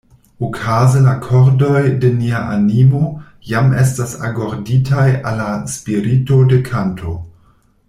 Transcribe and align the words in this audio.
Okaze 0.45 1.01
la 1.07 1.11
kordoj 1.25 1.81
de 2.05 2.09
nia 2.21 2.39
animo 2.55 3.03
jam 3.51 3.69
estas 3.83 4.17
agorditaj 4.31 5.07
al 5.33 5.39
la 5.43 5.47
spirito 5.77 6.41
de 6.55 6.61
kanto. 6.73 7.15